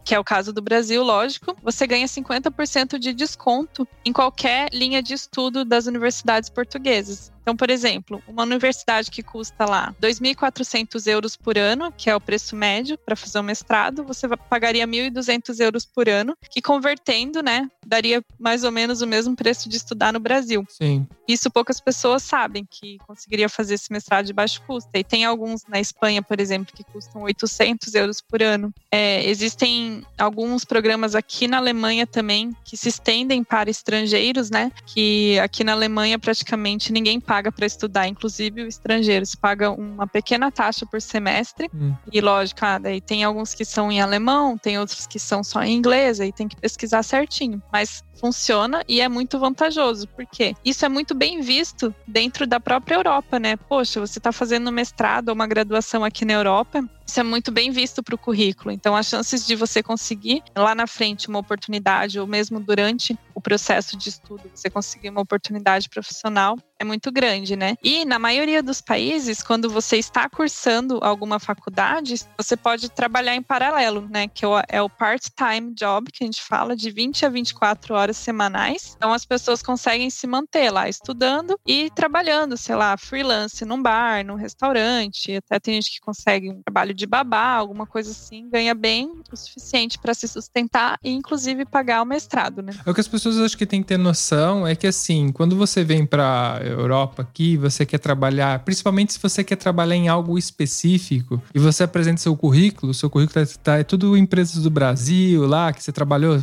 [0.05, 5.01] que é o caso do Brasil, lógico, você ganha 50% de desconto em qualquer linha
[5.01, 7.32] de estudo das universidades portuguesas.
[7.43, 12.21] Então, por exemplo, uma universidade que custa lá 2.400 euros por ano, que é o
[12.21, 17.69] preço médio para fazer um mestrado, você pagaria 1.200 euros por ano, que convertendo, né,
[17.85, 20.65] daria mais ou menos o mesmo preço de estudar no Brasil.
[20.69, 21.05] Sim.
[21.27, 24.89] Isso poucas pessoas sabem que conseguiria fazer esse mestrado de baixo custo.
[24.93, 28.73] E tem alguns na Espanha, por exemplo, que custam 800 euros por ano.
[28.91, 34.71] É, existem alguns programas aqui na Alemanha também que se estendem para estrangeiros, né?
[34.85, 39.25] Que aqui na Alemanha praticamente ninguém paga para estudar, inclusive o estrangeiro.
[39.25, 41.69] Se paga uma pequena taxa por semestre.
[41.73, 41.95] Hum.
[42.11, 45.63] E lógico, ah, daí tem alguns que são em alemão, tem outros que são só
[45.63, 47.61] em inglês, aí tem que pesquisar certinho.
[47.71, 52.95] Mas funciona e é muito vantajoso, porque isso é muito bem visto dentro da própria
[52.95, 53.57] Europa, né?
[53.57, 57.51] Poxa, você está fazendo um mestrado ou uma graduação aqui na Europa, isso é muito
[57.51, 58.71] bem visto para o currículo.
[58.71, 63.41] Então, as chances de você conseguir lá na frente uma oportunidade, ou mesmo durante o
[63.41, 67.75] processo de estudo, você conseguir uma oportunidade profissional é muito grande, né?
[67.81, 73.41] E na maioria dos países, quando você está cursando alguma faculdade, você pode trabalhar em
[73.41, 74.27] paralelo, né?
[74.27, 78.17] Que é o- é part-time job que a gente fala, de 20 a 24 horas
[78.17, 78.93] semanais.
[78.97, 84.25] Então as pessoas conseguem se manter lá estudando e trabalhando, sei lá, freelance num bar,
[84.25, 85.35] num restaurante.
[85.37, 89.35] Até tem gente que consegue um trabalho de babá, alguma coisa assim, ganha bem o
[89.35, 92.73] suficiente para se sustentar e inclusive pagar o mestrado, né?
[92.85, 95.55] É O que as pessoas acho que têm que ter noção é que assim, quando
[95.55, 100.37] você vem pra Europa aqui, você quer trabalhar, principalmente se você quer trabalhar em algo
[100.37, 105.45] específico e você apresenta seu currículo, seu currículo tá, tá- é tudo empresas do Brasil
[105.45, 106.37] lá, que você trabalhou,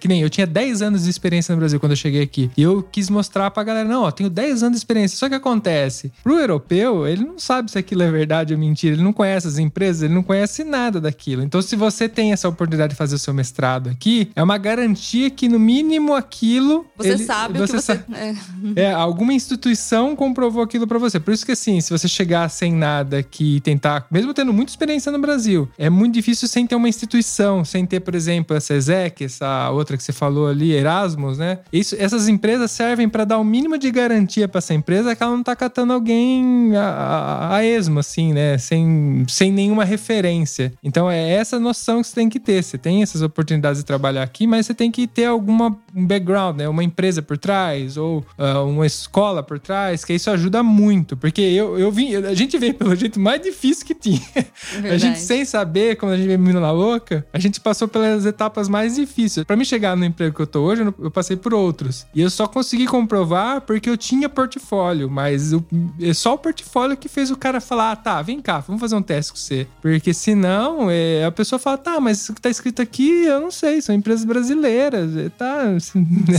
[0.00, 2.50] que nem eu tinha 10 anos de experiência no Brasil quando eu cheguei aqui.
[2.56, 5.16] E eu quis mostrar pra galera, não, ó, tenho 10 anos de experiência.
[5.18, 9.02] Só que acontece, pro europeu, ele não sabe se aquilo é verdade ou mentira, ele
[9.02, 11.42] não conhece as empresas, ele não conhece nada daquilo.
[11.42, 15.30] Então, se você tem essa oportunidade de fazer o seu mestrado aqui, é uma garantia
[15.30, 17.80] que no mínimo aquilo Você ele- sabe o que você.
[17.80, 18.34] sa- é.
[18.76, 21.18] é, alguma instituição comprovou aquilo pra você.
[21.20, 24.70] Por isso que assim, se você chegar sem nada aqui e tentar, mesmo tendo muita
[24.72, 28.74] experiência no Brasil, é muito difícil sem ter uma instituição, sem ter, por exemplo, essa
[28.74, 31.58] ESEC, essa outra que você falou ali, Erasmus, né?
[31.72, 35.32] Isso, essas empresas servem pra dar o mínimo de garantia pra essa empresa que ela
[35.32, 38.58] não tá catando alguém a, a, a esmo, assim, né?
[38.58, 40.72] Sem, sem nenhuma referência.
[40.82, 42.62] Então é essa noção que você tem que ter.
[42.62, 46.58] Você tem essas oportunidades de trabalhar aqui, mas você tem que ter alguma um background,
[46.58, 46.68] né?
[46.68, 51.16] Uma empresa por trás ou ah, uma escola por trás, que isso ajuda muito.
[51.16, 54.20] Porque eu, eu vim, a gente veio pelo jeito mais difícil que tinha.
[54.36, 54.98] A Verdade.
[54.98, 58.68] gente, sem saber, quando a gente veio menino na louca, a gente passou pelas etapas
[58.68, 59.46] mais difíceis.
[59.46, 62.06] Pra mim chegar no emprego que eu tô hoje, eu passei por outros.
[62.14, 65.52] E eu só consegui comprovar porque eu tinha portfólio, mas
[66.00, 68.96] é só o portfólio que fez o cara falar: ah, tá, vem cá, vamos fazer
[68.96, 69.66] um teste com você.
[69.86, 73.52] Porque senão, é, a pessoa fala: tá, mas isso que tá escrito aqui, eu não
[73.52, 75.16] sei, são empresas brasileiras.
[75.16, 75.64] é, Tá.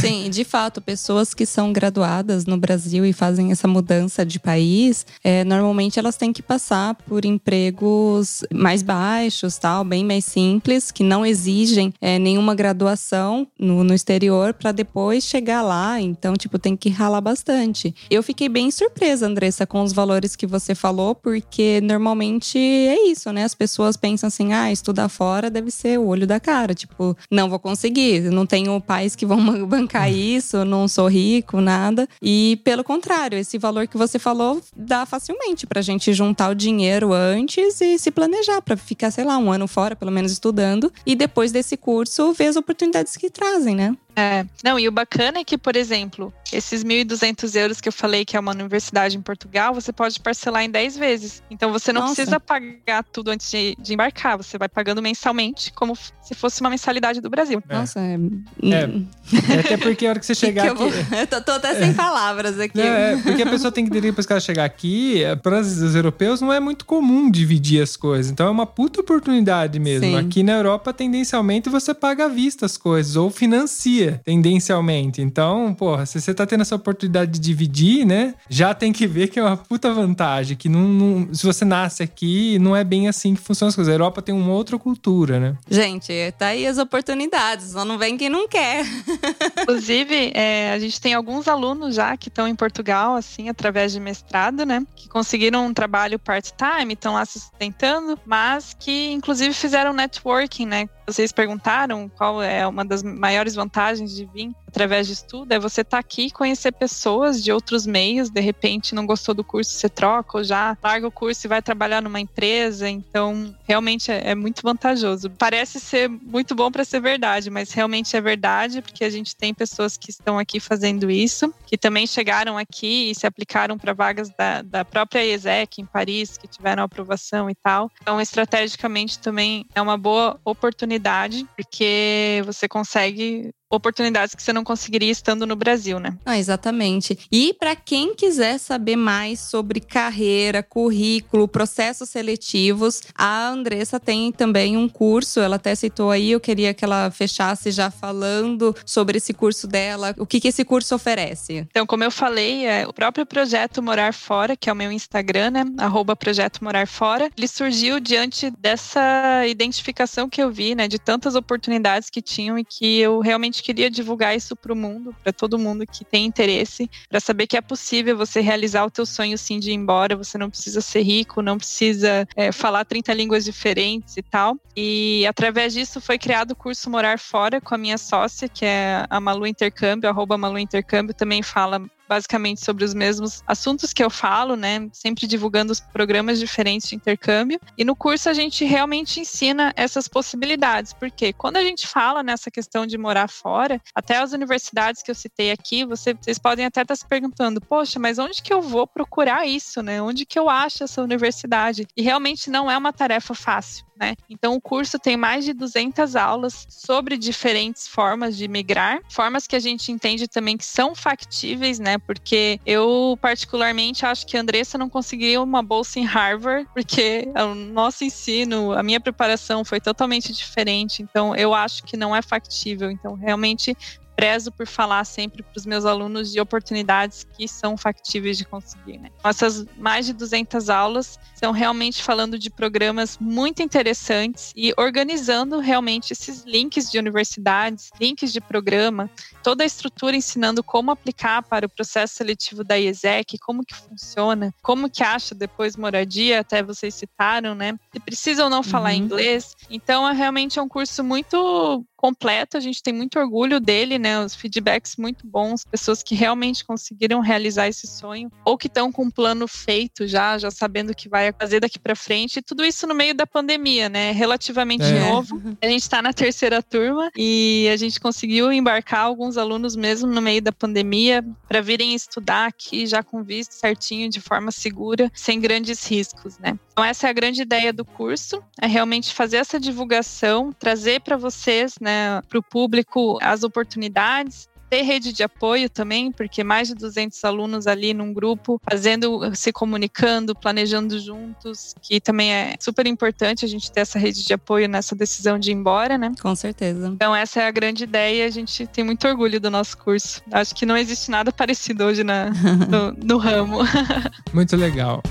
[0.01, 5.05] Sim, de fato, pessoas que são graduadas no Brasil e fazem essa mudança de país,
[5.23, 11.03] é, normalmente elas têm que passar por empregos mais baixos, tal, bem mais simples, que
[11.03, 16.01] não exigem é, nenhuma graduação no, no exterior para depois chegar lá.
[16.01, 17.95] Então, tipo, tem que ralar bastante.
[18.09, 23.31] Eu fiquei bem surpresa, Andressa, com os valores que você falou, porque normalmente é isso,
[23.31, 23.36] né?
[23.43, 26.73] As pessoas pensam assim, ah, estudar fora deve ser o olho da cara.
[26.73, 32.07] Tipo, não vou conseguir, não tenho pais que vão bancar isso, não sou rico, nada.
[32.21, 37.13] E pelo contrário, esse valor que você falou dá facilmente pra gente juntar o dinheiro
[37.13, 41.15] antes e se planejar pra ficar, sei lá, um ano fora, pelo menos estudando, e
[41.15, 43.95] depois desse curso ver as oportunidades que trazem, né?
[44.17, 48.25] É, não, e o bacana é que, por exemplo, esses 1.200 euros que eu falei
[48.25, 51.43] que é uma universidade em Portugal, você pode parcelar em 10 vezes.
[51.51, 52.15] Então você não Nossa.
[52.15, 56.69] precisa pagar tudo antes de, de embarcar, você vai pagando mensalmente, como se fosse uma
[56.71, 57.61] mensalidade do Brasil.
[57.69, 57.75] É.
[57.75, 58.15] Nossa, é.
[58.63, 59.55] É.
[59.55, 60.99] É até porque a hora que você chegar que eu, aqui.
[61.03, 61.19] vou...
[61.19, 62.75] eu tô, tô até sem palavras aqui.
[62.75, 65.95] Não, é, porque a pessoa tem que depois que ela chegar aqui, é, para os
[65.95, 68.31] europeus não é muito comum dividir as coisas.
[68.31, 70.07] Então é uma puta oportunidade mesmo.
[70.07, 70.17] Sim.
[70.17, 74.06] Aqui na Europa, tendencialmente, você paga à vista as coisas, ou financia.
[74.07, 75.21] Dia, tendencialmente.
[75.21, 78.33] Então, porra, se você tá tendo essa oportunidade de dividir, né?
[78.49, 80.55] Já tem que ver que é uma puta vantagem.
[80.55, 83.91] Que não, não se você nasce aqui, não é bem assim que funciona as coisas.
[83.91, 85.57] A Europa tem uma outra cultura, né?
[85.69, 87.71] Gente, tá aí as oportunidades.
[87.71, 88.85] Só não vem quem não quer.
[89.61, 93.99] Inclusive, é, a gente tem alguns alunos já que estão em Portugal, assim, através de
[93.99, 94.85] mestrado, né?
[94.95, 100.89] Que conseguiram um trabalho part-time, estão lá se sustentando, mas que, inclusive, fizeram networking, né?
[101.07, 105.81] Vocês perguntaram qual é uma das maiores vantagens de vir através de estudo é você
[105.81, 109.89] estar tá aqui conhecer pessoas de outros meios, de repente não gostou do curso, você
[109.89, 114.35] troca ou já larga o curso e vai trabalhar numa empresa, então realmente é, é
[114.35, 115.31] muito vantajoso.
[115.31, 119.51] Parece ser muito bom para ser verdade, mas realmente é verdade, porque a gente tem
[119.51, 124.29] pessoas que estão aqui fazendo isso, que também chegaram aqui e se aplicaram para vagas
[124.37, 127.89] da, da própria ESEC em Paris, que tiveram aprovação e tal.
[127.99, 135.09] Então, estrategicamente também é uma boa oportunidade, porque você consegue oportunidades que você não conseguiria
[135.09, 136.17] estando no Brasil, né?
[136.25, 137.17] Ah, exatamente.
[137.31, 144.75] E para quem quiser saber mais sobre carreira, currículo, processos seletivos, a Andressa tem também
[144.75, 149.33] um curso, ela até citou aí, eu queria que ela fechasse já falando sobre esse
[149.33, 151.65] curso dela, o que, que esse curso oferece.
[151.69, 155.51] Então, como eu falei, é, o próprio projeto Morar Fora, que é o meu Instagram,
[155.51, 155.65] né?
[155.77, 160.89] Arroba Projeto Morar Fora, ele surgiu diante dessa identificação que eu vi, né?
[160.89, 165.15] De tantas oportunidades que tinham e que eu realmente queria divulgar isso para o mundo,
[165.23, 169.05] para todo mundo que tem interesse, para saber que é possível você realizar o teu
[169.05, 173.13] sonho sim de ir embora, você não precisa ser rico, não precisa é, falar 30
[173.13, 174.57] línguas diferentes e tal.
[174.75, 179.05] E através disso foi criado o curso Morar Fora com a minha sócia, que é
[179.09, 184.09] a Malu Intercâmbio, arroba Malu Intercâmbio, também fala basicamente sobre os mesmos assuntos que eu
[184.09, 184.87] falo, né?
[184.91, 187.59] Sempre divulgando os programas diferentes de intercâmbio.
[187.77, 192.49] E no curso a gente realmente ensina essas possibilidades, porque quando a gente fala nessa
[192.51, 196.81] questão de morar fora, até as universidades que eu citei aqui, você, vocês podem até
[196.81, 200.01] estar se perguntando, poxa, mas onde que eu vou procurar isso, né?
[200.01, 201.87] Onde que eu acho essa universidade?
[201.95, 204.15] E realmente não é uma tarefa fácil né?
[204.29, 209.55] Então o curso tem mais de 200 aulas sobre diferentes formas de migrar, formas que
[209.55, 211.97] a gente entende também que são factíveis, né?
[211.97, 217.55] Porque eu particularmente acho que a Andressa não conseguiu uma bolsa em Harvard, porque o
[217.55, 221.01] nosso ensino, a minha preparação foi totalmente diferente.
[221.01, 222.91] Então eu acho que não é factível.
[222.91, 223.75] Então realmente
[224.17, 228.97] prezo por falar sempre para os meus alunos de oportunidades que são factíveis de conseguir.
[228.97, 229.11] Né?
[229.23, 236.13] Essas mais de 200 aulas são realmente falando de programas muito interessantes e organizando realmente
[236.13, 239.07] esses links de universidades, links de programa,
[239.43, 244.51] toda a estrutura ensinando como aplicar para o processo seletivo da IESEC, como que funciona,
[244.63, 247.77] como que acha depois moradia, até vocês citaram, né?
[247.93, 248.97] Se precisa ou não falar uhum.
[248.97, 249.55] inglês.
[249.69, 254.23] Então, é realmente um curso muito completo, a gente tem muito orgulho dele, né?
[254.23, 259.03] Os feedbacks muito bons, pessoas que realmente conseguiram realizar esse sonho ou que estão com
[259.03, 262.39] um plano feito já, já sabendo o que vai fazer daqui para frente.
[262.39, 264.13] E tudo isso no meio da pandemia, né?
[264.13, 264.99] Relativamente é.
[265.01, 265.41] novo.
[265.61, 270.21] A gente está na terceira turma e a gente conseguiu embarcar alguns alunos mesmo no
[270.21, 275.41] meio da pandemia para virem estudar aqui já com visto certinho, de forma segura, sem
[275.41, 276.57] grandes riscos, né?
[276.77, 281.17] Então essa é a grande ideia do curso, é realmente fazer essa divulgação, trazer para
[281.17, 286.75] vocês, né, para o público as oportunidades, ter rede de apoio também, porque mais de
[286.75, 293.43] 200 alunos ali num grupo, fazendo, se comunicando, planejando juntos, que também é super importante
[293.43, 296.11] a gente ter essa rede de apoio nessa decisão de ir embora, né?
[296.21, 296.89] Com certeza.
[296.89, 300.21] Então essa é a grande ideia, a gente tem muito orgulho do nosso curso.
[300.31, 302.29] Acho que não existe nada parecido hoje na,
[302.69, 303.61] no, no ramo.
[304.31, 305.01] Muito legal.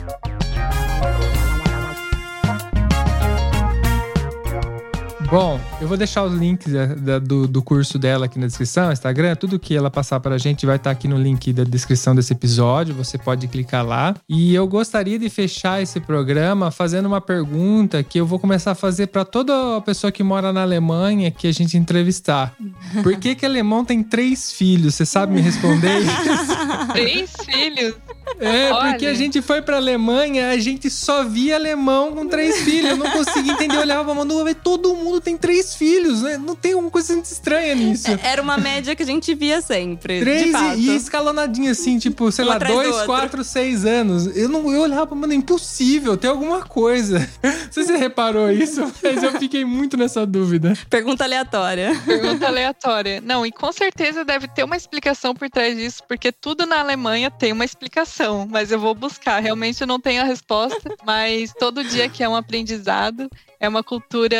[5.30, 9.34] Bom, eu vou deixar os links da, do, do, curso dela aqui na descrição, Instagram,
[9.34, 12.32] tudo que ela passar pra gente vai estar tá aqui no link da descrição desse
[12.32, 14.14] episódio, você pode clicar lá.
[14.28, 18.74] E eu gostaria de fechar esse programa fazendo uma pergunta que eu vou começar a
[18.76, 22.54] fazer para toda pessoa que mora na Alemanha que a gente entrevistar.
[23.02, 24.94] Por que que alemão tem três filhos?
[24.94, 26.92] Você sabe me responder isso?
[26.92, 27.94] três filhos?
[28.40, 28.90] É, Olha.
[28.90, 32.90] porque a gente foi pra Alemanha, a gente só via alemão com três filhos.
[32.90, 33.76] Eu não conseguia entender.
[33.76, 36.36] Eu olhava pra Manu, todo mundo tem três filhos, né?
[36.36, 38.10] Não tem alguma coisa estranha nisso.
[38.10, 40.20] É, era uma média que a gente via sempre.
[40.20, 44.26] Três e, e escalonadinho assim, tipo, sei um lá, dois, quatro, seis anos.
[44.36, 47.18] Eu, não, eu olhava pra Manu, é impossível, tem alguma coisa.
[47.42, 50.74] Não sei se você reparou isso, mas eu fiquei muito nessa dúvida.
[50.88, 51.90] Pergunta aleatória.
[52.06, 53.20] Pergunta aleatória.
[53.20, 57.30] Não, e com certeza deve ter uma explicação por trás disso, porque tudo na Alemanha
[57.30, 58.15] tem uma explicação
[58.50, 59.40] mas eu vou buscar.
[59.40, 63.28] Realmente eu não tenho a resposta, mas todo dia que é um aprendizado,
[63.66, 64.36] É uma cultura,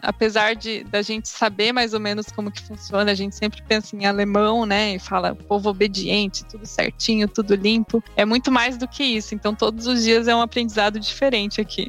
[0.00, 3.96] apesar de da gente saber mais ou menos como que funciona, a gente sempre pensa
[3.96, 4.94] em alemão, né?
[4.94, 8.00] E fala povo obediente, tudo certinho, tudo limpo.
[8.14, 9.34] É muito mais do que isso.
[9.34, 11.88] Então todos os dias é um aprendizado diferente aqui.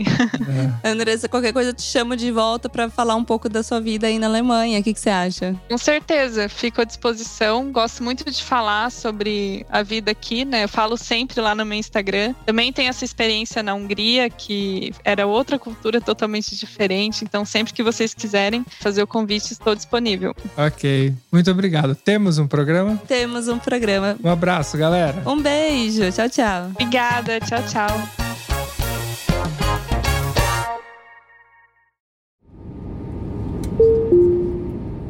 [0.84, 0.90] É.
[0.90, 4.08] Andressa, qualquer coisa eu te chamo de volta para falar um pouco da sua vida
[4.08, 4.80] aí na Alemanha.
[4.80, 5.56] O que, que você acha?
[5.70, 7.72] Com certeza, fico à disposição.
[7.72, 10.64] Gosto muito de falar sobre a vida aqui, né?
[10.64, 12.34] Eu falo sempre lá no meu Instagram.
[12.44, 17.24] Também tenho essa experiência na Hungria, que era outra cultura totalmente diferente.
[17.24, 20.36] Então, sempre que vocês quiserem fazer o convite, estou disponível.
[20.58, 21.14] Ok.
[21.32, 21.96] Muito obrigado.
[21.96, 23.00] Temos um programa?
[23.08, 24.18] Temos um programa.
[24.24, 25.22] Um abraço, galera.
[25.26, 26.12] Um beijo.
[26.12, 26.68] Tchau, tchau.
[26.68, 27.40] Obrigada.
[27.40, 28.22] Tchau, tchau.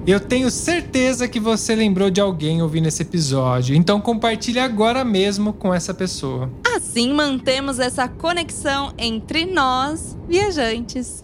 [0.05, 5.53] Eu tenho certeza que você lembrou de alguém ouvindo esse episódio, então compartilhe agora mesmo
[5.53, 6.49] com essa pessoa.
[6.76, 11.24] Assim mantemos essa conexão entre nós, viajantes.